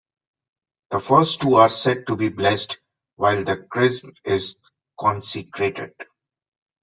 The 0.89 0.99
first 0.99 1.41
two 1.43 1.53
are 1.57 1.69
said 1.69 2.07
to 2.07 2.15
be 2.15 2.29
blessed, 2.29 2.79
while 3.17 3.43
the 3.43 3.55
chrism 3.57 4.15
is 4.25 4.55
consecrated. 4.99 5.93